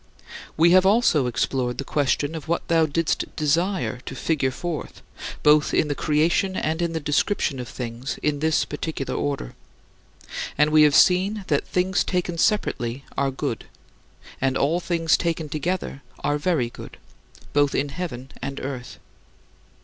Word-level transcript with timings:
We 0.57 0.71
have 0.71 0.83
also 0.83 1.27
explored 1.27 1.77
the 1.77 1.83
question 1.83 2.33
of 2.33 2.47
what 2.47 2.67
thou 2.69 2.87
didst 2.87 3.25
desire 3.35 3.99
to 4.07 4.15
figure 4.15 4.49
forth, 4.49 5.03
both 5.43 5.75
in 5.75 5.89
the 5.89 5.93
creation 5.93 6.55
and 6.55 6.81
in 6.81 6.93
the 6.93 6.99
description 6.99 7.59
of 7.59 7.67
things 7.69 8.17
in 8.23 8.39
this 8.39 8.65
particular 8.65 9.13
order. 9.13 9.53
And 10.57 10.71
we 10.71 10.81
have 10.81 10.95
seen 10.95 11.45
that 11.49 11.67
things 11.67 12.03
taken 12.03 12.39
separately 12.39 13.05
are 13.15 13.29
good, 13.29 13.65
and 14.41 14.57
all 14.57 14.79
things 14.79 15.15
taken 15.17 15.49
together 15.49 16.01
are 16.23 16.39
very 16.39 16.71
good, 16.71 16.97
both 17.53 17.75
in 17.75 17.89
heaven 17.89 18.31
and 18.41 18.59
earth. 18.59 18.97